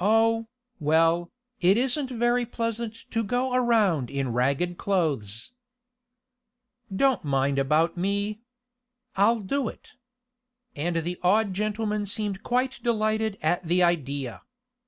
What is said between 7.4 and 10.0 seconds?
about me. I'll do it."